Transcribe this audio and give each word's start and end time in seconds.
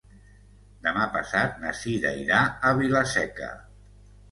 Demà 0.87 1.03
passat 1.17 1.61
na 1.65 1.75
Cira 1.81 2.15
irà 2.23 2.41
a 2.71 2.75
Vila-seca. 2.83 3.55